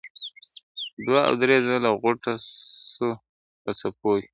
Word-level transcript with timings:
دوه 1.05 1.19
او 1.27 1.33
درې 1.41 1.55
ځله 1.65 1.91
غوټه 2.01 2.33
سو 2.93 3.07
په 3.63 3.71
څپو 3.79 4.11
کي!. 4.23 4.27